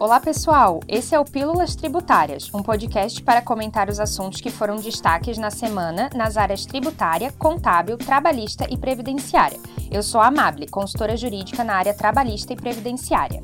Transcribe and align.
Olá, 0.00 0.18
pessoal! 0.18 0.80
Esse 0.88 1.14
é 1.14 1.20
o 1.20 1.26
Pílulas 1.26 1.76
Tributárias, 1.76 2.50
um 2.54 2.62
podcast 2.62 3.22
para 3.22 3.42
comentar 3.42 3.90
os 3.90 4.00
assuntos 4.00 4.40
que 4.40 4.48
foram 4.48 4.76
destaques 4.76 5.36
na 5.36 5.50
semana 5.50 6.08
nas 6.16 6.38
áreas 6.38 6.64
tributária, 6.64 7.30
contábil, 7.32 7.98
trabalhista 7.98 8.66
e 8.70 8.78
previdenciária. 8.78 9.60
Eu 9.90 10.02
sou 10.02 10.18
a 10.18 10.28
Amable, 10.28 10.66
consultora 10.68 11.18
jurídica 11.18 11.62
na 11.62 11.74
área 11.74 11.92
trabalhista 11.92 12.54
e 12.54 12.56
previdenciária. 12.56 13.42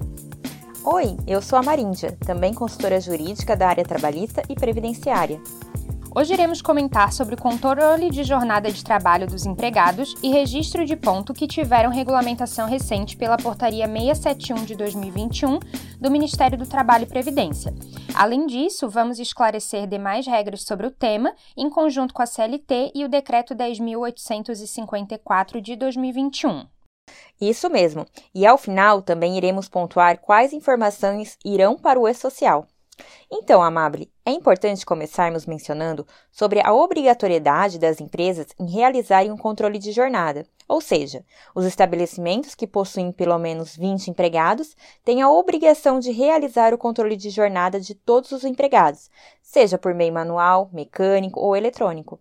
Oi, 0.83 1.19
eu 1.27 1.43
sou 1.43 1.59
a 1.59 1.63
Maríndia, 1.63 2.17
também 2.25 2.55
consultora 2.55 3.03
jurídica 3.03 3.55
da 3.55 3.69
área 3.69 3.85
trabalhista 3.85 4.43
e 4.49 4.55
previdenciária. 4.55 5.39
Hoje 6.19 6.33
iremos 6.33 6.63
comentar 6.63 7.13
sobre 7.13 7.35
o 7.35 7.39
controle 7.39 8.09
de 8.09 8.25
jornada 8.25 8.73
de 8.73 8.83
trabalho 8.83 9.27
dos 9.27 9.45
empregados 9.45 10.15
e 10.23 10.31
registro 10.31 10.87
de 10.87 10.97
ponto 10.97 11.35
que 11.35 11.47
tiveram 11.47 11.91
regulamentação 11.91 12.67
recente 12.67 13.19
pela 13.19 13.37
Portaria 13.37 13.87
671 13.87 14.65
de 14.65 14.75
2021 14.77 15.59
do 16.01 16.11
Ministério 16.11 16.57
do 16.57 16.67
Trabalho 16.67 17.03
e 17.03 17.07
Previdência. 17.07 17.75
Além 18.15 18.47
disso, 18.47 18.89
vamos 18.89 19.19
esclarecer 19.19 19.87
demais 19.87 20.27
regras 20.27 20.63
sobre 20.63 20.87
o 20.87 20.91
tema, 20.91 21.35
em 21.55 21.69
conjunto 21.69 22.15
com 22.15 22.23
a 22.23 22.27
CLT 22.27 22.93
e 22.95 23.05
o 23.05 23.11
Decreto 23.11 23.55
10.854 23.55 25.61
de 25.61 25.77
2021. 25.77 26.67
Isso 27.39 27.69
mesmo. 27.69 28.07
E 28.35 28.47
ao 28.47 28.57
final 28.57 29.03
também 29.03 29.37
iremos 29.37 29.69
pontuar 29.69 30.19
quais 30.19 30.55
informações 30.55 31.37
irão 31.45 31.77
para 31.77 32.01
o 32.01 32.09
e-social. 32.09 32.67
Então, 33.31 33.63
Amable, 33.63 34.11
é 34.25 34.31
importante 34.31 34.87
começarmos 34.87 35.47
mencionando 35.47 36.07
sobre 36.31 36.61
a 36.65 36.73
obrigatoriedade 36.73 37.79
das 37.79 38.01
empresas 38.01 38.47
em 38.59 38.71
realizarem 38.71 39.31
um 39.31 39.37
controle 39.37 39.79
de 39.79 39.93
jornada, 39.93 40.47
ou 40.69 40.81
seja, 40.81 41.25
os 41.55 41.65
estabelecimentos 41.65 42.55
que 42.55 42.67
possuem 42.67 43.13
pelo 43.13 43.39
menos 43.39 43.77
20 43.77 44.09
empregados 44.09 44.77
têm 45.05 45.23
a 45.23 45.31
obrigação 45.31 45.99
de 45.99 46.11
realizar 46.11 46.73
o 46.73 46.79
controle 46.79 47.17
de 47.17 47.31
jornada 47.31 47.81
de 47.81 47.95
todos 47.95 48.33
os 48.33 48.45
empregados, 48.45 49.11
seja 49.43 49.77
por 49.77 49.95
meio 49.95 50.13
manual, 50.13 50.71
mecânico 50.73 51.41
ou 51.41 51.57
eletrônico. 51.57 52.21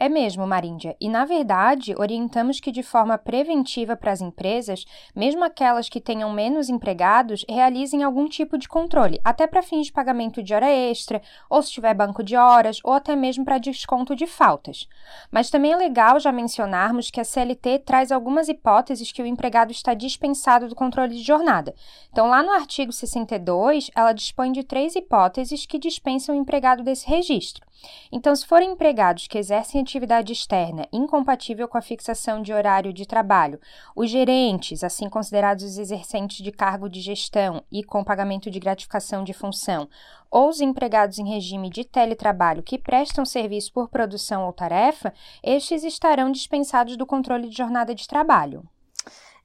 É 0.00 0.08
mesmo, 0.08 0.46
Maríndia. 0.46 0.96
E, 1.00 1.08
na 1.08 1.24
verdade, 1.24 1.92
orientamos 1.98 2.60
que, 2.60 2.70
de 2.70 2.84
forma 2.84 3.18
preventiva 3.18 3.96
para 3.96 4.12
as 4.12 4.20
empresas, 4.20 4.84
mesmo 5.14 5.42
aquelas 5.42 5.88
que 5.88 6.00
tenham 6.00 6.32
menos 6.32 6.68
empregados, 6.68 7.44
realizem 7.48 8.04
algum 8.04 8.28
tipo 8.28 8.56
de 8.56 8.68
controle, 8.68 9.20
até 9.24 9.44
para 9.44 9.60
fins 9.60 9.86
de 9.86 9.92
pagamento 9.92 10.40
de 10.40 10.54
hora 10.54 10.70
extra, 10.70 11.20
ou 11.50 11.60
se 11.60 11.72
tiver 11.72 11.94
banco 11.94 12.22
de 12.22 12.36
horas, 12.36 12.78
ou 12.84 12.92
até 12.92 13.16
mesmo 13.16 13.44
para 13.44 13.58
desconto 13.58 14.14
de 14.14 14.24
faltas. 14.24 14.86
Mas 15.32 15.50
também 15.50 15.72
é 15.72 15.76
legal 15.76 16.20
já 16.20 16.30
mencionarmos 16.30 17.10
que 17.10 17.20
a 17.20 17.24
CLT 17.24 17.80
traz 17.80 18.12
algumas 18.12 18.48
hipóteses 18.48 19.10
que 19.10 19.20
o 19.20 19.26
empregado 19.26 19.72
está 19.72 19.94
dispensado 19.94 20.68
do 20.68 20.76
controle 20.76 21.16
de 21.16 21.24
jornada. 21.24 21.74
Então, 22.12 22.28
lá 22.28 22.40
no 22.40 22.52
artigo 22.52 22.92
62, 22.92 23.90
ela 23.96 24.12
dispõe 24.12 24.52
de 24.52 24.62
três 24.62 24.94
hipóteses 24.94 25.66
que 25.66 25.76
dispensam 25.76 26.36
o 26.36 26.38
empregado 26.38 26.84
desse 26.84 27.08
registro. 27.08 27.66
Então, 28.10 28.34
se 28.34 28.46
forem 28.46 28.72
empregados 28.72 29.26
que 29.26 29.38
exercem 29.38 29.80
atividade 29.88 30.34
externa 30.34 30.86
incompatível 30.92 31.66
com 31.66 31.78
a 31.78 31.82
fixação 31.82 32.42
de 32.42 32.52
horário 32.52 32.92
de 32.92 33.06
trabalho, 33.06 33.58
os 33.96 34.10
gerentes, 34.10 34.84
assim 34.84 35.08
considerados 35.08 35.64
os 35.64 35.78
exercentes 35.78 36.44
de 36.44 36.52
cargo 36.52 36.90
de 36.90 37.00
gestão 37.00 37.62
e 37.72 37.82
com 37.82 38.04
pagamento 38.04 38.50
de 38.50 38.60
gratificação 38.60 39.24
de 39.24 39.32
função, 39.32 39.88
ou 40.30 40.50
os 40.50 40.60
empregados 40.60 41.18
em 41.18 41.26
regime 41.26 41.70
de 41.70 41.84
teletrabalho 41.84 42.62
que 42.62 42.78
prestam 42.78 43.24
serviço 43.24 43.72
por 43.72 43.88
produção 43.88 44.44
ou 44.44 44.52
tarefa, 44.52 45.14
estes 45.42 45.82
estarão 45.82 46.30
dispensados 46.30 46.94
do 46.94 47.06
controle 47.06 47.48
de 47.48 47.56
jornada 47.56 47.94
de 47.94 48.06
trabalho. 48.06 48.68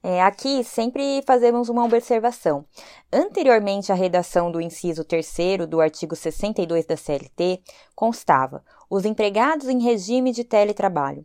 É, 0.06 0.20
aqui 0.20 0.62
sempre 0.62 1.22
fazemos 1.26 1.70
uma 1.70 1.82
observação. 1.82 2.66
Anteriormente 3.10 3.90
à 3.90 3.94
redação 3.94 4.52
do 4.52 4.60
inciso 4.60 5.02
3 5.02 5.66
do 5.66 5.80
artigo 5.80 6.14
62 6.14 6.84
da 6.84 6.94
CLT, 6.94 7.62
constava 7.96 8.62
os 8.90 9.06
empregados 9.06 9.66
em 9.66 9.80
regime 9.82 10.30
de 10.30 10.44
teletrabalho. 10.44 11.22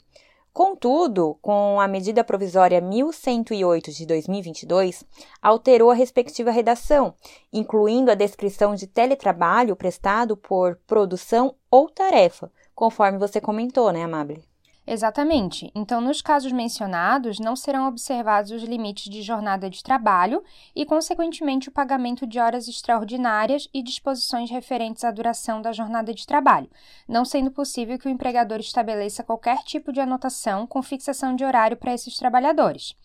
Contudo, 0.54 1.38
com 1.42 1.78
a 1.82 1.90
medida 1.90 2.24
provisória 2.24 2.80
1108 2.80 3.92
de 3.92 4.06
2022, 4.06 5.04
alterou 5.42 5.92
a 5.92 5.94
respectiva 5.94 6.50
redação, 6.50 7.14
incluindo 7.52 8.10
a 8.10 8.16
descrição 8.16 8.76
de 8.76 8.88
teletrabalho 8.88 9.76
prestado 9.76 10.38
por 10.38 10.80
produção 10.88 11.54
ou 11.70 11.90
tarefa, 11.90 12.50
conforme 12.74 13.20
você 13.20 13.42
comentou, 13.42 13.92
né, 13.92 14.06
Amable? 14.06 14.49
Exatamente. 14.92 15.72
Então, 15.76 16.02
nos 16.02 16.20
casos 16.20 16.52
mencionados, 16.52 17.38
não 17.38 17.56
serão 17.56 17.88
observados 17.88 18.50
os 18.50 18.64
limites 18.64 19.08
de 19.08 19.22
jornada 19.22 19.70
de 19.70 19.84
trabalho 19.84 20.44
e, 20.76 20.84
consequentemente, 20.84 21.70
o 21.70 21.72
pagamento 21.72 22.26
de 22.26 22.40
horas 22.40 22.68
extraordinárias 22.68 23.70
e 23.72 23.84
disposições 23.84 24.50
referentes 24.50 25.04
à 25.04 25.12
duração 25.12 25.62
da 25.62 25.72
jornada 25.72 26.12
de 26.12 26.26
trabalho, 26.26 26.68
não 27.08 27.24
sendo 27.24 27.52
possível 27.52 28.00
que 28.00 28.08
o 28.08 28.10
empregador 28.10 28.60
estabeleça 28.60 29.22
qualquer 29.24 29.60
tipo 29.60 29.94
de 29.94 30.00
anotação 30.00 30.66
com 30.66 30.82
fixação 30.82 31.36
de 31.36 31.46
horário 31.46 31.78
para 31.78 31.94
esses 31.94 32.18
trabalhadores. 32.18 32.96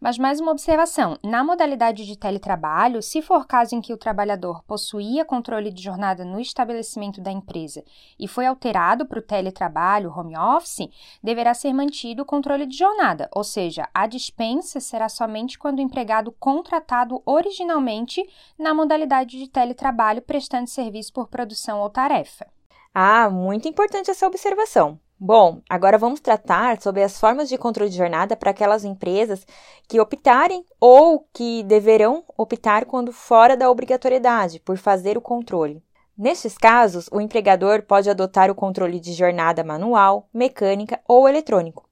Mas 0.00 0.16
mais 0.16 0.40
uma 0.40 0.50
observação: 0.50 1.18
na 1.22 1.44
modalidade 1.44 2.06
de 2.06 2.16
teletrabalho, 2.16 3.02
se 3.02 3.20
for 3.20 3.46
caso 3.46 3.74
em 3.74 3.82
que 3.82 3.92
o 3.92 3.98
trabalhador 3.98 4.64
possuía 4.64 5.26
controle 5.26 5.70
de 5.70 5.82
jornada 5.82 6.24
no 6.24 6.40
estabelecimento 6.40 7.20
da 7.20 7.30
empresa 7.30 7.84
e 8.18 8.26
foi 8.26 8.46
alterado 8.46 9.04
para 9.04 9.18
o 9.18 9.22
teletrabalho, 9.22 10.10
home 10.10 10.38
office, 10.38 10.88
deverá 11.34 11.52
ser 11.52 11.72
mantido 11.72 12.22
o 12.22 12.24
controle 12.24 12.64
de 12.64 12.78
jornada, 12.78 13.28
ou 13.34 13.42
seja, 13.42 13.88
a 13.92 14.06
dispensa 14.06 14.78
será 14.78 15.08
somente 15.08 15.58
quando 15.58 15.80
o 15.80 15.82
empregado 15.82 16.30
contratado 16.30 17.20
originalmente 17.26 18.24
na 18.56 18.72
modalidade 18.72 19.36
de 19.36 19.48
teletrabalho 19.48 20.22
prestando 20.22 20.70
serviço 20.70 21.12
por 21.12 21.26
produção 21.26 21.80
ou 21.80 21.90
tarefa. 21.90 22.46
Ah, 22.94 23.28
muito 23.28 23.66
importante 23.66 24.12
essa 24.12 24.28
observação. 24.28 25.00
Bom, 25.18 25.60
agora 25.68 25.98
vamos 25.98 26.20
tratar 26.20 26.80
sobre 26.80 27.02
as 27.02 27.18
formas 27.18 27.48
de 27.48 27.58
controle 27.58 27.90
de 27.90 27.96
jornada 27.96 28.36
para 28.36 28.52
aquelas 28.52 28.84
empresas 28.84 29.44
que 29.88 29.98
optarem 29.98 30.64
ou 30.80 31.26
que 31.32 31.64
deverão 31.64 32.22
optar 32.38 32.84
quando 32.84 33.12
fora 33.12 33.56
da 33.56 33.68
obrigatoriedade 33.68 34.60
por 34.60 34.76
fazer 34.76 35.18
o 35.18 35.20
controle. 35.20 35.82
Nestes 36.16 36.56
casos, 36.56 37.08
o 37.10 37.20
empregador 37.20 37.82
pode 37.82 38.08
adotar 38.08 38.48
o 38.48 38.54
controle 38.54 39.00
de 39.00 39.12
jornada 39.12 39.64
manual, 39.64 40.28
mecânica 40.32 41.00
ou 41.08 41.28
eletrônico. 41.28 41.88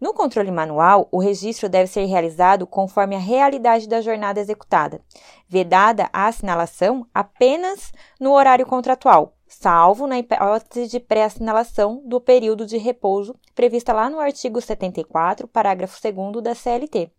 No 0.00 0.14
controle 0.14 0.50
manual, 0.50 1.08
o 1.12 1.18
registro 1.18 1.68
deve 1.68 1.86
ser 1.86 2.06
realizado 2.06 2.66
conforme 2.66 3.14
a 3.14 3.18
realidade 3.18 3.86
da 3.86 4.00
jornada 4.00 4.40
executada, 4.40 5.02
vedada 5.46 6.08
a 6.10 6.26
assinalação 6.26 7.06
apenas 7.12 7.92
no 8.18 8.32
horário 8.32 8.64
contratual, 8.64 9.34
salvo 9.46 10.06
na 10.06 10.18
hipótese 10.18 10.88
de 10.88 10.98
pré-assinalação 10.98 12.02
do 12.06 12.18
período 12.18 12.64
de 12.64 12.78
repouso 12.78 13.34
prevista 13.54 13.92
lá 13.92 14.08
no 14.08 14.20
artigo 14.20 14.58
74, 14.58 15.46
parágrafo 15.48 16.00
2 16.02 16.42
da 16.42 16.54
CLT. 16.54 17.10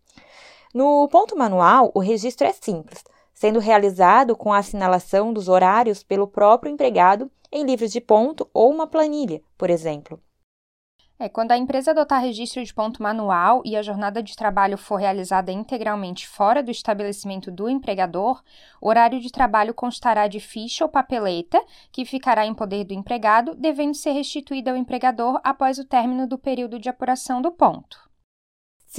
No 0.74 1.06
ponto 1.08 1.36
manual, 1.36 1.92
o 1.94 2.00
registro 2.00 2.48
é 2.48 2.52
simples 2.52 3.04
sendo 3.38 3.60
realizado 3.60 4.34
com 4.34 4.52
a 4.52 4.58
assinalação 4.58 5.32
dos 5.32 5.48
horários 5.48 6.02
pelo 6.02 6.26
próprio 6.26 6.72
empregado 6.72 7.30
em 7.52 7.64
livros 7.64 7.92
de 7.92 8.00
ponto 8.00 8.50
ou 8.52 8.68
uma 8.68 8.84
planilha, 8.84 9.40
por 9.56 9.70
exemplo. 9.70 10.20
É, 11.20 11.28
quando 11.28 11.52
a 11.52 11.56
empresa 11.56 11.92
adotar 11.92 12.20
registro 12.20 12.64
de 12.64 12.74
ponto 12.74 13.00
manual 13.00 13.62
e 13.64 13.76
a 13.76 13.82
jornada 13.82 14.20
de 14.20 14.34
trabalho 14.34 14.76
for 14.76 14.96
realizada 14.96 15.52
integralmente 15.52 16.26
fora 16.26 16.64
do 16.64 16.72
estabelecimento 16.72 17.48
do 17.48 17.68
empregador, 17.68 18.42
o 18.80 18.88
horário 18.88 19.20
de 19.20 19.30
trabalho 19.30 19.72
constará 19.72 20.26
de 20.26 20.40
ficha 20.40 20.84
ou 20.84 20.90
papeleta, 20.90 21.64
que 21.92 22.04
ficará 22.04 22.44
em 22.44 22.54
poder 22.54 22.82
do 22.82 22.92
empregado, 22.92 23.54
devendo 23.54 23.94
ser 23.94 24.10
restituída 24.12 24.72
ao 24.72 24.76
empregador 24.76 25.40
após 25.44 25.78
o 25.78 25.84
término 25.84 26.26
do 26.26 26.38
período 26.38 26.76
de 26.76 26.88
apuração 26.88 27.40
do 27.40 27.52
ponto. 27.52 28.07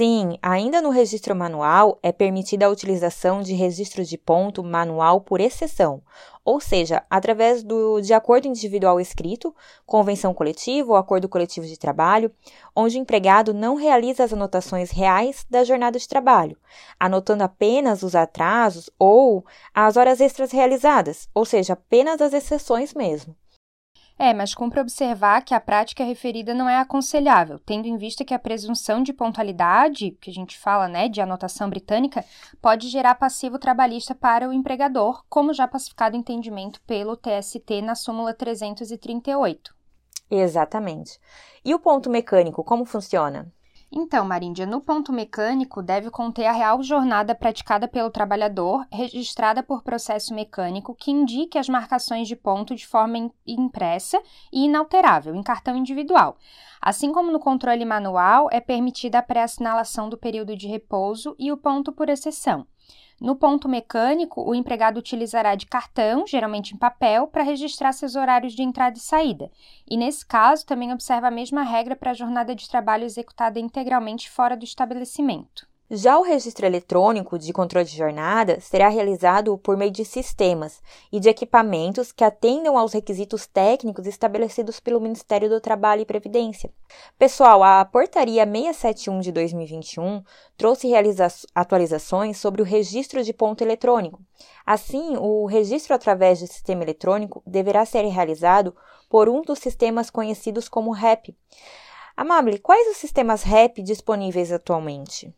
Sim, 0.00 0.38
ainda 0.40 0.80
no 0.80 0.88
registro 0.88 1.36
manual 1.36 1.98
é 2.02 2.10
permitida 2.10 2.64
a 2.64 2.70
utilização 2.70 3.42
de 3.42 3.52
registro 3.52 4.02
de 4.02 4.16
ponto 4.16 4.64
manual 4.64 5.20
por 5.20 5.42
exceção, 5.42 6.02
ou 6.42 6.58
seja, 6.58 7.02
através 7.10 7.62
do 7.62 8.00
de 8.00 8.14
acordo 8.14 8.48
individual 8.48 8.98
escrito, 8.98 9.54
convenção 9.84 10.32
coletiva 10.32 10.92
ou 10.92 10.96
acordo 10.96 11.28
coletivo 11.28 11.66
de 11.66 11.78
trabalho, 11.78 12.32
onde 12.74 12.96
o 12.96 12.98
empregado 12.98 13.52
não 13.52 13.74
realiza 13.74 14.24
as 14.24 14.32
anotações 14.32 14.90
reais 14.90 15.44
da 15.50 15.64
jornada 15.64 15.98
de 15.98 16.08
trabalho, 16.08 16.56
anotando 16.98 17.44
apenas 17.44 18.02
os 18.02 18.14
atrasos 18.14 18.88
ou 18.98 19.44
as 19.74 19.98
horas 19.98 20.18
extras 20.18 20.50
realizadas, 20.50 21.28
ou 21.34 21.44
seja, 21.44 21.74
apenas 21.74 22.22
as 22.22 22.32
exceções 22.32 22.94
mesmo. 22.94 23.36
É, 24.22 24.34
mas 24.34 24.54
cumpre 24.54 24.78
observar 24.78 25.42
que 25.42 25.54
a 25.54 25.58
prática 25.58 26.04
referida 26.04 26.52
não 26.52 26.68
é 26.68 26.76
aconselhável, 26.76 27.58
tendo 27.58 27.88
em 27.88 27.96
vista 27.96 28.22
que 28.22 28.34
a 28.34 28.38
presunção 28.38 29.02
de 29.02 29.14
pontualidade, 29.14 30.10
que 30.20 30.28
a 30.28 30.32
gente 30.32 30.58
fala, 30.58 30.86
né, 30.86 31.08
de 31.08 31.22
anotação 31.22 31.70
britânica, 31.70 32.22
pode 32.60 32.90
gerar 32.90 33.14
passivo 33.14 33.58
trabalhista 33.58 34.14
para 34.14 34.46
o 34.46 34.52
empregador, 34.52 35.24
como 35.26 35.54
já 35.54 35.66
pacificado 35.66 36.18
entendimento 36.18 36.82
pelo 36.82 37.16
TST 37.16 37.80
na 37.80 37.94
súmula 37.94 38.34
338. 38.34 39.74
Exatamente. 40.30 41.18
E 41.64 41.74
o 41.74 41.78
ponto 41.78 42.10
mecânico, 42.10 42.62
como 42.62 42.84
funciona? 42.84 43.50
Então, 43.92 44.24
Maríndia, 44.24 44.64
no 44.64 44.80
ponto 44.80 45.12
mecânico 45.12 45.82
deve 45.82 46.10
conter 46.10 46.46
a 46.46 46.52
real 46.52 46.80
jornada 46.80 47.34
praticada 47.34 47.88
pelo 47.88 48.08
trabalhador, 48.08 48.86
registrada 48.88 49.64
por 49.64 49.82
processo 49.82 50.32
mecânico, 50.32 50.94
que 50.94 51.10
indique 51.10 51.58
as 51.58 51.68
marcações 51.68 52.28
de 52.28 52.36
ponto 52.36 52.76
de 52.76 52.86
forma 52.86 53.32
impressa 53.44 54.22
e 54.52 54.66
inalterável, 54.66 55.34
em 55.34 55.42
cartão 55.42 55.76
individual. 55.76 56.36
Assim 56.80 57.12
como 57.12 57.32
no 57.32 57.40
controle 57.40 57.84
manual, 57.84 58.48
é 58.52 58.60
permitida 58.60 59.18
a 59.18 59.22
pré-assinalação 59.22 60.08
do 60.08 60.16
período 60.16 60.56
de 60.56 60.68
repouso 60.68 61.34
e 61.36 61.50
o 61.50 61.56
ponto 61.56 61.90
por 61.90 62.08
exceção. 62.08 62.68
No 63.20 63.36
ponto 63.36 63.68
mecânico, 63.68 64.42
o 64.42 64.54
empregado 64.54 64.98
utilizará 64.98 65.54
de 65.54 65.66
cartão, 65.66 66.26
geralmente 66.26 66.74
em 66.74 66.78
papel, 66.78 67.26
para 67.26 67.42
registrar 67.42 67.92
seus 67.92 68.16
horários 68.16 68.54
de 68.54 68.62
entrada 68.62 68.96
e 68.96 69.00
saída. 69.00 69.50
E 69.86 69.94
nesse 69.94 70.24
caso, 70.24 70.64
também 70.64 70.90
observa 70.90 71.28
a 71.28 71.30
mesma 71.30 71.62
regra 71.62 71.94
para 71.94 72.12
a 72.12 72.14
jornada 72.14 72.54
de 72.54 72.66
trabalho 72.66 73.04
executada 73.04 73.60
integralmente 73.60 74.30
fora 74.30 74.56
do 74.56 74.64
estabelecimento. 74.64 75.69
Já 75.92 76.20
o 76.20 76.22
registro 76.22 76.64
eletrônico 76.64 77.36
de 77.36 77.52
controle 77.52 77.84
de 77.84 77.96
jornada 77.96 78.60
será 78.60 78.88
realizado 78.88 79.58
por 79.58 79.76
meio 79.76 79.90
de 79.90 80.04
sistemas 80.04 80.80
e 81.10 81.18
de 81.18 81.28
equipamentos 81.28 82.12
que 82.12 82.22
atendam 82.22 82.78
aos 82.78 82.92
requisitos 82.92 83.44
técnicos 83.44 84.06
estabelecidos 84.06 84.78
pelo 84.78 85.00
Ministério 85.00 85.48
do 85.48 85.60
Trabalho 85.60 86.02
e 86.02 86.06
Previdência. 86.06 86.72
Pessoal, 87.18 87.64
a 87.64 87.84
Portaria 87.84 88.46
671 88.46 89.18
de 89.18 89.32
2021 89.32 90.22
trouxe 90.56 90.92
atualizações 91.52 92.38
sobre 92.38 92.62
o 92.62 92.64
registro 92.64 93.24
de 93.24 93.32
ponto 93.32 93.64
eletrônico. 93.64 94.22
Assim, 94.64 95.16
o 95.16 95.44
registro 95.46 95.92
através 95.92 96.38
de 96.38 96.46
sistema 96.46 96.84
eletrônico 96.84 97.42
deverá 97.44 97.84
ser 97.84 98.06
realizado 98.06 98.76
por 99.08 99.28
um 99.28 99.42
dos 99.42 99.58
sistemas 99.58 100.08
conhecidos 100.08 100.68
como 100.68 100.92
REP. 100.92 101.34
Amable, 102.16 102.60
quais 102.60 102.86
os 102.92 102.96
sistemas 102.96 103.42
REP 103.42 103.82
disponíveis 103.82 104.52
atualmente? 104.52 105.34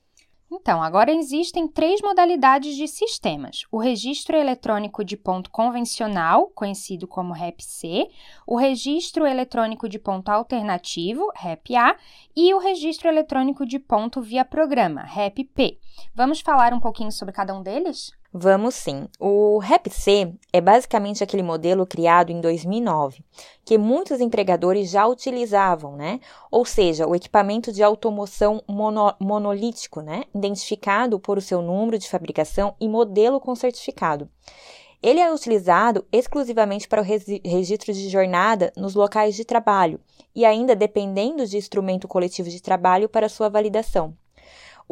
Então, 0.55 0.83
agora 0.83 1.11
existem 1.11 1.67
três 1.67 2.03
modalidades 2.03 2.77
de 2.77 2.87
sistemas: 2.87 3.65
o 3.73 3.79
registro 3.79 4.37
eletrônico 4.37 5.03
de 5.03 5.17
ponto 5.17 5.51
convencional, 5.51 6.49
conhecido 6.49 7.09
como 7.09 7.33
REP-C, 7.33 8.11
o 8.47 8.55
registro 8.55 9.27
eletrônico 9.27 9.89
de 9.89 9.99
ponto 9.99 10.29
alternativo, 10.29 11.27
REP-A, 11.35 11.97
e 12.37 12.53
o 12.53 12.59
registro 12.59 13.09
eletrônico 13.09 13.65
de 13.65 13.79
ponto 13.79 14.21
via 14.21 14.45
programa, 14.45 15.01
REP-P. 15.05 15.79
Vamos 16.15 16.43
falar 16.43 16.75
um 16.75 16.81
pouquinho 16.81 17.11
sobre 17.11 17.33
cada 17.33 17.55
um 17.55 17.63
deles? 17.63 18.13
Vamos 18.35 18.77
sim. 18.77 19.09
O 19.21 19.59
REP-C 19.59 20.33
é 20.51 20.59
basicamente 20.59 21.23
aquele 21.23 21.43
modelo 21.43 21.87
criado 21.87 22.31
em 22.33 22.41
2009, 22.41 23.23
que 23.63 23.77
muitos 23.77 24.23
empregadores 24.23 24.89
já 24.89 25.07
utilizavam, 25.07 25.97
né? 25.97 26.19
Ou 26.51 26.65
seja, 26.65 27.07
o 27.07 27.15
equipamento 27.15 27.71
de 27.71 27.83
automoção 27.83 28.63
mono 28.67 29.15
monolítico, 29.21 30.01
né? 30.01 30.25
Identificado 30.35 31.21
por 31.21 31.43
seu 31.43 31.61
número 31.61 31.99
de 31.99 32.09
fabricação 32.09 32.75
e 32.81 32.89
modelo 32.89 33.39
com 33.39 33.55
certificado. 33.55 34.27
Ele 35.03 35.21
é 35.21 35.31
utilizado 35.31 36.07
exclusivamente 36.11 36.89
para 36.89 37.03
o 37.03 37.05
registro 37.05 37.93
de 37.93 38.09
jornada 38.09 38.73
nos 38.75 38.95
locais 38.95 39.35
de 39.35 39.45
trabalho 39.45 40.01
e 40.35 40.47
ainda 40.47 40.75
dependendo 40.75 41.47
de 41.47 41.59
instrumento 41.59 42.09
coletivo 42.09 42.49
de 42.49 42.63
trabalho 42.63 43.11
para 43.11 43.29
sua 43.29 43.51
validação. 43.51 44.17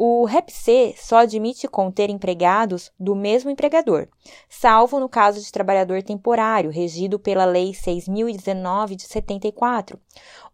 O 0.03 0.25
REPC 0.25 0.95
só 0.97 1.17
admite 1.17 1.67
conter 1.67 2.09
empregados 2.09 2.91
do 2.99 3.15
mesmo 3.15 3.51
empregador, 3.51 4.07
salvo 4.49 4.99
no 4.99 5.07
caso 5.07 5.39
de 5.39 5.51
trabalhador 5.51 6.01
temporário, 6.01 6.71
regido 6.71 7.19
pela 7.19 7.45
Lei 7.45 7.71
6019 7.71 8.95
de 8.95 9.03
74, 9.03 9.99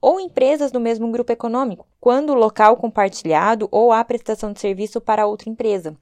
ou 0.01 0.19
empresas 0.19 0.69
do 0.69 0.81
mesmo 0.81 1.09
grupo 1.13 1.31
econômico, 1.31 1.88
quando 1.97 2.31
o 2.31 2.38
local 2.38 2.75
compartilhado 2.75 3.69
ou 3.71 3.94
há 3.94 4.03
prestação 4.03 4.51
de 4.51 4.59
serviço 4.59 4.99
para 4.99 5.25
outra 5.25 5.49
empresa. 5.49 5.95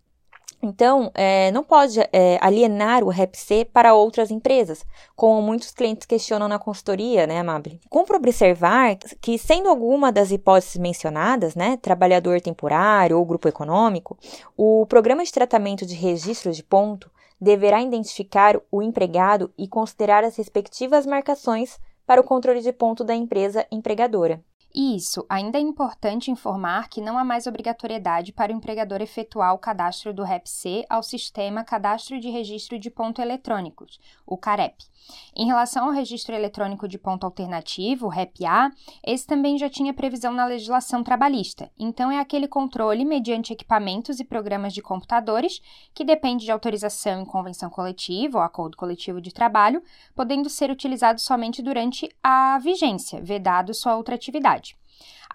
Então, 0.61 1.11
é, 1.13 1.51
não 1.51 1.63
pode 1.63 1.99
é, 2.11 2.37
alienar 2.41 3.03
o 3.03 3.09
REPC 3.09 3.65
para 3.65 3.93
outras 3.93 4.31
empresas, 4.31 4.85
como 5.15 5.41
muitos 5.41 5.71
clientes 5.71 6.07
questionam 6.07 6.47
na 6.47 6.57
consultoria, 6.57 7.27
né, 7.27 7.39
Amable? 7.39 7.79
Cumpre 7.89 8.15
observar 8.15 8.97
que, 9.21 9.37
sendo 9.37 9.69
alguma 9.69 10.11
das 10.11 10.31
hipóteses 10.31 10.77
mencionadas, 10.77 11.55
né, 11.55 11.77
trabalhador 11.77 12.41
temporário 12.41 13.17
ou 13.17 13.25
grupo 13.25 13.47
econômico, 13.47 14.17
o 14.57 14.85
programa 14.87 15.23
de 15.23 15.31
tratamento 15.31 15.85
de 15.85 15.93
registro 15.93 16.51
de 16.51 16.63
ponto 16.63 17.11
deverá 17.39 17.81
identificar 17.81 18.59
o 18.71 18.81
empregado 18.81 19.51
e 19.57 19.67
considerar 19.67 20.23
as 20.23 20.35
respectivas 20.35 21.05
marcações 21.05 21.79
para 22.05 22.21
o 22.21 22.23
controle 22.23 22.61
de 22.61 22.71
ponto 22.71 23.03
da 23.03 23.15
empresa 23.15 23.65
empregadora. 23.71 24.41
Isso, 24.77 25.25
ainda 25.29 25.57
é 25.57 25.61
importante 25.61 26.29
informar 26.29 26.89
que 26.89 26.99
não 26.99 27.17
há 27.17 27.23
mais 27.23 27.47
obrigatoriedade 27.47 28.33
para 28.33 28.51
o 28.51 28.55
empregador 28.57 29.01
efetuar 29.01 29.53
o 29.53 29.57
cadastro 29.57 30.13
do 30.13 30.21
REP-C 30.21 30.83
ao 30.89 31.01
sistema 31.01 31.63
Cadastro 31.63 32.19
de 32.19 32.29
Registro 32.29 32.77
de 32.77 32.89
Ponto 32.89 33.21
Eletrônicos, 33.21 34.01
o 34.27 34.35
CAREP. 34.35 34.75
Em 35.35 35.45
relação 35.45 35.85
ao 35.85 35.91
registro 35.91 36.33
eletrônico 36.33 36.87
de 36.87 36.97
ponto 36.97 37.25
alternativo, 37.25 38.07
REP-A, 38.07 38.71
esse 39.05 39.25
também 39.25 39.57
já 39.57 39.69
tinha 39.69 39.93
previsão 39.93 40.33
na 40.33 40.45
legislação 40.45 41.03
trabalhista, 41.03 41.71
então 41.77 42.11
é 42.11 42.19
aquele 42.19 42.47
controle 42.47 43.05
mediante 43.05 43.53
equipamentos 43.53 44.19
e 44.19 44.25
programas 44.25 44.73
de 44.73 44.81
computadores 44.81 45.61
que 45.93 46.03
depende 46.03 46.45
de 46.45 46.51
autorização 46.51 47.21
em 47.21 47.25
convenção 47.25 47.69
coletiva 47.69 48.39
ou 48.39 48.43
acordo 48.43 48.75
coletivo 48.75 49.21
de 49.21 49.31
trabalho, 49.31 49.83
podendo 50.15 50.49
ser 50.49 50.71
utilizado 50.71 51.21
somente 51.21 51.61
durante 51.61 52.09
a 52.23 52.57
vigência, 52.59 53.21
vedado 53.21 53.73
sua 53.73 53.95
outra 53.95 54.15
atividade. 54.15 54.64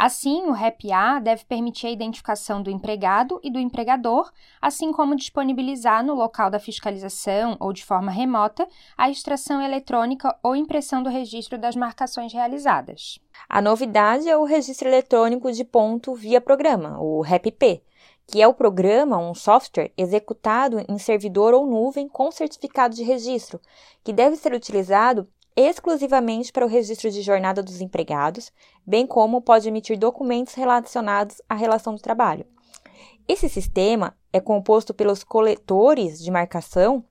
Assim, 0.03 0.47
o 0.47 0.53
REP-A 0.53 1.21
deve 1.21 1.45
permitir 1.45 1.89
a 1.89 1.91
identificação 1.91 2.63
do 2.63 2.71
empregado 2.71 3.39
e 3.43 3.51
do 3.51 3.59
empregador, 3.59 4.33
assim 4.59 4.93
como 4.93 5.15
disponibilizar 5.15 6.03
no 6.03 6.15
local 6.15 6.49
da 6.51 6.59
fiscalização 6.59 7.55
ou 7.61 7.71
de 7.71 7.85
forma 7.85 8.11
remota 8.11 8.67
a 8.97 9.11
extração 9.11 9.61
eletrônica 9.61 10.35
ou 10.43 10.57
impressão 10.57 11.03
do 11.03 11.11
registro 11.11 11.59
das 11.59 11.77
marcações 11.77 12.33
realizadas. 12.33 13.19
A 13.47 13.61
novidade 13.61 14.27
é 14.27 14.35
o 14.35 14.45
registro 14.45 14.89
eletrônico 14.89 15.53
de 15.53 15.65
ponto 15.65 16.15
via 16.15 16.41
programa, 16.41 16.99
o 16.99 17.21
REP-P, 17.21 17.83
que 18.27 18.41
é 18.41 18.49
o 18.49 18.55
programa, 18.55 19.19
um 19.19 19.35
software 19.35 19.93
executado 19.99 20.83
em 20.89 20.97
servidor 20.99 21.53
ou 21.53 21.67
nuvem 21.67 22.09
com 22.09 22.31
certificado 22.31 22.95
de 22.95 23.03
registro, 23.03 23.61
que 24.03 24.13
deve 24.13 24.37
ser 24.37 24.55
utilizado 24.55 25.29
exclusivamente 25.57 26.53
para 26.53 26.65
o 26.65 26.69
registro 26.69 27.11
de 27.11 27.23
jornada 27.23 27.63
dos 27.63 27.81
empregados, 27.81 28.53
bem 28.87 29.07
como 29.07 29.43
pode 29.43 29.69
emitir 29.69 29.99
documentos 29.99 30.55
relacionados 30.55 31.43
à 31.49 31.55
relação 31.55 31.95
de 31.95 32.03
trabalho. 32.03 32.47
Esse 33.29 33.49
sistema 33.49 34.17
é 34.33 34.41
composto 34.41 34.93
pelos 34.93 35.23
coletores 35.23 36.19
de 36.19 36.31
marcação, 36.31 37.05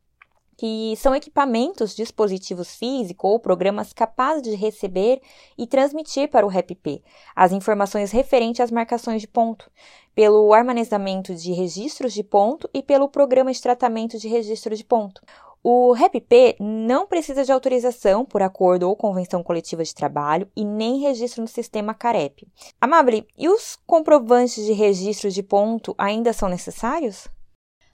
que 0.57 0.93
são 0.97 1.15
equipamentos, 1.15 1.95
dispositivos 1.95 2.75
físicos 2.75 3.31
ou 3.31 3.39
programas 3.39 3.93
capazes 3.93 4.43
de 4.43 4.55
receber 4.55 5.21
e 5.57 5.65
transmitir 5.65 6.29
para 6.29 6.45
o 6.45 6.49
REPP 6.49 7.01
as 7.33 7.53
informações 7.53 8.11
referentes 8.11 8.59
às 8.59 8.69
marcações 8.69 9.21
de 9.21 9.27
ponto, 9.29 9.71
pelo 10.13 10.53
armazenamento 10.53 11.33
de 11.33 11.53
registros 11.53 12.11
de 12.11 12.25
ponto 12.25 12.69
e 12.73 12.83
pelo 12.83 13.07
programa 13.07 13.53
de 13.53 13.61
tratamento 13.61 14.19
de 14.19 14.27
registro 14.27 14.75
de 14.75 14.83
ponto. 14.83 15.21
O 15.61 15.91
REPP 15.91 16.55
não 16.59 17.05
precisa 17.05 17.43
de 17.43 17.51
autorização 17.51 18.23
por 18.23 18.41
acordo 18.41 18.87
ou 18.87 18.95
convenção 18.95 19.43
coletiva 19.43 19.83
de 19.83 19.93
trabalho 19.93 20.49
e 20.55 20.63
nem 20.63 20.99
registro 20.99 21.41
no 21.41 21.47
sistema 21.49 21.93
CAREP. 21.93 22.47
Amable, 22.79 23.27
e 23.37 23.49
os 23.49 23.77
comprovantes 23.85 24.65
de 24.65 24.71
registro 24.71 25.29
de 25.29 25.43
ponto 25.43 25.93
ainda 25.97 26.31
são 26.31 26.47
necessários? 26.47 27.27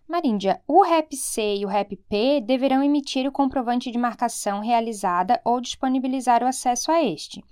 Maríndia, 0.07 0.61
o 0.67 0.83
REP-C 0.83 1.55
e 1.55 1.65
o 1.65 1.67
REP-P 1.67 2.41
deverão 2.41 2.83
emitir 2.83 3.27
o 3.27 3.31
comprovante 3.31 3.89
de 3.89 3.97
marcação 3.97 4.61
realizada 4.61 5.41
ou 5.43 5.59
disponibilizar 5.59 6.43
o 6.43 6.47
acesso 6.47 6.91
a 6.91 7.03
este. 7.03 7.43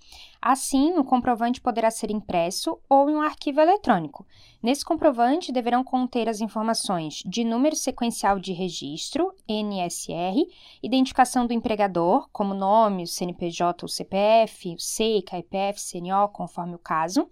Assim, 0.46 0.98
o 0.98 1.06
comprovante 1.06 1.62
poderá 1.62 1.90
ser 1.90 2.12
impresso 2.12 2.78
ou 2.90 3.10
em 3.10 3.16
um 3.16 3.22
arquivo 3.22 3.62
eletrônico. 3.62 4.28
Nesse 4.62 4.84
comprovante 4.84 5.54
deverão 5.54 5.86
conter 5.86 6.28
as 6.28 6.42
informações 6.42 7.24
de 7.26 7.46
número 7.46 7.78
sequencial 7.78 8.38
de 8.38 8.52
registro, 8.52 9.34
NSR, 9.48 10.46
identificação 10.84 11.48
do 11.48 11.54
empregador, 11.54 12.28
como 12.34 12.54
nome, 12.54 13.04
o 13.04 13.08
CNPJ 13.08 13.86
ou 13.86 13.88
CPF, 13.88 14.76
o 14.76 14.80
SEI, 14.80 15.22
CAIPF, 15.22 15.80
CNO, 15.80 16.28
conforme 16.34 16.76
o 16.76 16.80
caso, 16.80 17.30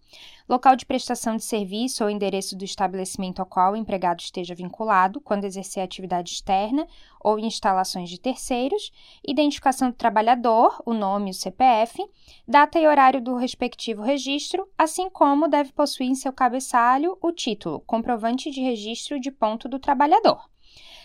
local 0.52 0.76
de 0.76 0.86
prestação 0.86 1.38
de 1.38 1.46
serviço 1.46 2.04
ou 2.04 2.10
endereço 2.10 2.58
do 2.58 2.66
estabelecimento 2.66 3.40
ao 3.40 3.46
qual 3.46 3.72
o 3.72 3.76
empregado 3.78 4.20
esteja 4.20 4.54
vinculado 4.54 5.22
quando 5.22 5.46
exercer 5.46 5.82
atividade 5.82 6.32
externa 6.32 6.86
ou 7.22 7.40
instalações 7.40 8.10
de 8.10 8.20
terceiros, 8.20 8.92
identificação 9.26 9.90
do 9.90 9.96
trabalhador, 9.96 10.82
o 10.86 10.94
nome 10.94 11.30
e 11.30 11.32
o 11.32 11.34
CPF, 11.34 12.06
data 12.46 12.78
e 12.78 12.86
horário 12.86 13.22
do 13.22 13.36
respectivo 13.36 14.02
registro, 14.02 14.68
assim 14.78 15.10
como 15.10 15.48
deve 15.48 15.72
possuir 15.72 16.10
em 16.10 16.16
seu 16.16 16.34
cabeçalho 16.34 17.18
o 17.22 17.32
título 17.32 17.80
Comprovante 17.82 18.52
de 18.52 18.60
Registro 18.60 19.22
de 19.22 19.32
Ponto 19.32 19.70
do 19.70 19.80
Trabalhador. 19.80 20.52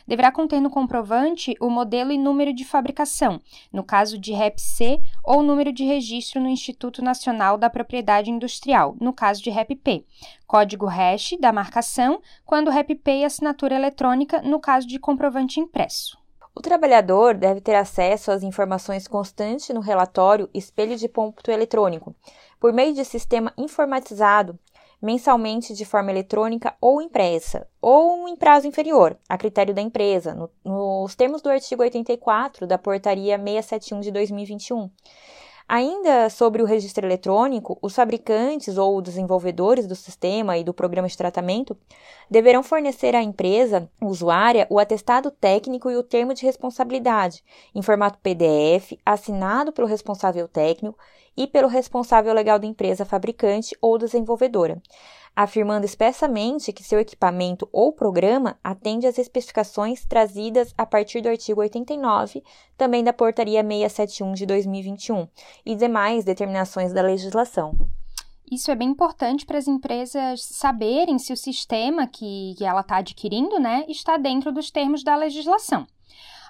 Deverá 0.07 0.31
conter 0.31 0.61
no 0.61 0.71
comprovante 0.71 1.55
o 1.61 1.69
modelo 1.69 2.13
e 2.13 2.19
número 2.19 2.53
de 2.53 2.65
fabricação, 2.65 3.41
no 3.73 3.83
caso 3.83 4.19
de 4.19 4.33
REP-C, 4.33 5.01
ou 5.25 5.43
número 5.43 5.73
de 5.73 5.85
registro 5.85 6.41
no 6.41 6.49
Instituto 6.49 7.03
Nacional 7.03 7.59
da 7.59 7.69
Propriedade 7.69 8.31
Industrial, 8.31 8.97
no 9.01 9.13
caso 9.13 9.43
de 9.43 9.51
REP-P, 9.51 10.05
código 10.47 10.87
hash 10.87 11.37
da 11.41 11.53
marcação, 11.53 12.21
quando 12.45 12.71
REP-P 12.71 13.11
e 13.19 13.25
assinatura 13.25 13.75
eletrônica, 13.75 14.41
no 14.43 14.61
caso 14.61 14.87
de 14.87 14.99
comprovante 14.99 15.61
impresso. 15.61 16.17
O 16.55 16.63
trabalhador 16.63 17.35
deve 17.35 17.61
ter 17.61 17.75
acesso 17.75 18.31
às 18.31 18.43
informações 18.43 19.07
constantes 19.07 19.69
no 19.69 19.81
relatório 19.81 20.49
espelho 20.55 20.97
de 20.97 21.07
ponto 21.07 21.51
eletrônico, 21.51 22.17
por 22.59 22.73
meio 22.73 22.95
de 22.95 23.05
sistema 23.05 23.53
informatizado, 23.59 24.59
mensalmente 25.01 25.75
de 25.75 25.85
forma 25.85 26.11
eletrônica 26.11 26.75
ou 26.81 27.01
impressa, 27.03 27.69
ou 27.81 28.29
em 28.29 28.37
prazo 28.37 28.67
inferior, 28.67 29.17
a 29.29 29.37
critério 29.37 29.75
da 29.75 29.83
empresa, 29.83 30.35
no, 30.35 30.51
nos 30.65 31.15
termos 31.15 31.43
do 31.43 31.51
artigo 31.51 31.83
84 31.83 32.67
da 32.67 32.79
Portaria 32.79 33.37
671 33.39 34.01
de 34.01 34.11
2021. 34.11 34.91
Ainda 35.69 36.31
sobre 36.31 36.63
o 36.63 36.65
registro 36.65 37.05
eletrônico, 37.05 37.77
os 37.83 37.93
fabricantes 37.93 38.79
ou 38.79 39.03
desenvolvedores 39.03 39.85
do 39.85 39.97
sistema 39.97 40.57
e 40.57 40.63
do 40.63 40.73
programa 40.73 41.09
de 41.09 41.17
tratamento 41.17 41.77
deverão 42.31 42.63
fornecer 42.63 43.17
à 43.17 43.23
empresa 43.23 43.91
usuária 44.01 44.69
o 44.71 44.79
atestado 44.79 45.29
técnico 45.29 45.91
e 45.91 45.97
o 45.97 46.05
termo 46.05 46.33
de 46.35 46.47
responsabilidade, 46.47 47.43
em 47.75 47.83
formato 47.83 48.21
PDF, 48.23 48.93
assinado 49.05 49.73
pelo 49.73 49.89
responsável 49.89 50.47
técnico 50.47 50.97
e 51.37 51.49
pelo 51.49 51.67
responsável 51.67 52.33
legal 52.33 52.61
da 52.61 52.67
empresa 52.67 53.05
fabricante 53.05 53.77
ou 53.83 53.99
desenvolvedora 53.99 54.81
afirmando 55.37 55.85
expressamente 55.85 56.73
que 56.73 56.83
seu 56.83 56.99
equipamento 56.99 57.69
ou 57.71 57.93
programa 57.93 58.59
atende 58.65 59.07
às 59.07 59.19
especificações 59.19 60.07
trazidas 60.07 60.73
a 60.79 60.87
partir 60.87 61.21
do 61.21 61.29
artigo 61.29 61.61
89, 61.61 62.43
também 62.77 63.05
da 63.05 63.13
Portaria 63.13 63.63
671 63.63 64.33
de 64.33 64.47
2021, 64.47 65.29
e 65.67 65.77
demais 65.77 66.25
determinações 66.25 66.95
da 66.95 67.03
legislação. 67.03 67.77
Isso 68.51 68.71
é 68.71 68.77
bem 68.77 68.89
importante 68.89 69.45
para 69.45 69.59
as 69.59 69.69
empresas 69.69 70.43
saberem 70.43 71.19
se 71.19 71.33
o 71.33 71.37
sistema 71.37 72.07
que, 72.07 72.55
que 72.57 72.65
ela 72.65 72.81
está 72.81 72.99
adquirindo 72.99 73.59
né, 73.59 73.85
está 73.89 74.17
dentro 74.17 74.53
dos 74.53 74.71
termos 74.71 75.03
da 75.03 75.17
legislação. 75.17 75.87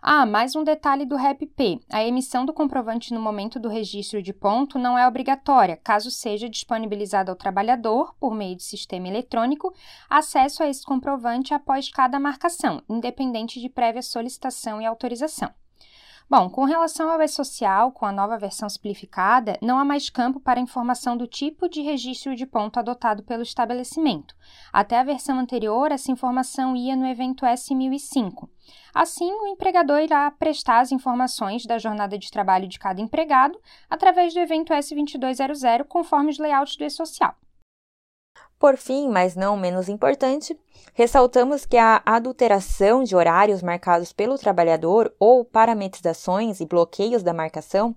Ah, 0.03 0.27
mais 0.27 0.55
um 0.55 0.63
detalhe 0.63 1.07
do 1.07 1.17
REP-P. 1.17 1.81
A 1.91 2.05
emissão 2.05 2.45
do 2.45 2.53
comprovante 2.53 3.15
no 3.15 3.21
momento 3.21 3.59
do 3.59 3.69
registro 3.69 4.23
de 4.23 4.33
ponto 4.33 4.79
não 4.79 4.99
é 4.99 5.09
obrigatória, 5.09 5.77
caso 5.77 6.11
seja 6.11 6.49
disponibilizado 6.49 7.31
ao 7.31 7.37
trabalhador, 7.37 8.15
por 8.21 8.35
meio 8.35 8.57
de 8.57 8.63
sistema 8.63 9.09
eletrônico, 9.09 9.75
acesso 10.09 10.63
a 10.63 10.69
esse 10.69 10.85
comprovante 10.85 11.55
após 11.55 11.89
cada 11.89 12.21
marcação, 12.21 12.83
independente 12.89 13.61
de 13.61 13.69
prévia 13.71 14.03
solicitação 14.03 14.83
e 14.83 14.87
autorização. 14.87 15.51
Bom, 16.29 16.51
com 16.51 16.65
relação 16.65 17.09
ao 17.09 17.23
e-social, 17.23 17.93
com 17.93 18.05
a 18.05 18.11
nova 18.11 18.37
versão 18.37 18.69
simplificada, 18.69 19.57
não 19.63 19.79
há 19.79 19.85
mais 19.85 20.11
campo 20.11 20.41
para 20.41 20.59
informação 20.59 21.17
do 21.17 21.25
tipo 21.25 21.69
de 21.69 21.83
registro 21.83 22.35
de 22.35 22.45
ponto 22.45 22.81
adotado 22.81 23.23
pelo 23.23 23.45
estabelecimento. 23.45 24.35
Até 24.73 24.99
a 24.99 25.05
versão 25.05 25.39
anterior, 25.39 25.93
essa 25.93 26.11
informação 26.11 26.75
ia 26.75 26.97
no 26.97 27.07
evento 27.07 27.47
S1005. 27.47 28.49
Assim, 28.93 29.31
o 29.31 29.47
empregador 29.47 30.01
irá 30.01 30.29
prestar 30.33 30.81
as 30.81 30.91
informações 30.91 31.65
da 31.65 31.79
jornada 31.79 32.19
de 32.19 32.29
trabalho 32.29 32.67
de 32.67 32.81
cada 32.81 33.01
empregado 33.01 33.57
através 33.89 34.35
do 34.35 34.41
evento 34.41 34.73
S2200, 34.73 35.85
conforme 35.87 36.33
os 36.33 36.39
layouts 36.39 36.77
do 36.77 36.83
e-social. 36.83 37.37
Por 38.59 38.77
fim, 38.79 39.09
mas 39.09 39.37
não 39.37 39.55
menos 39.55 39.87
importante, 39.87 40.59
ressaltamos 40.95 41.67
que 41.67 41.77
a 41.77 42.01
adulteração 42.07 43.05
de 43.05 43.15
horários 43.15 43.63
marcados 43.63 44.15
pelo 44.15 44.39
trabalhador 44.39 45.15
ou 45.19 45.45
parametrizações 45.45 46.61
e 46.61 46.65
bloqueios 46.65 47.23
da 47.23 47.35
marcação, 47.35 47.95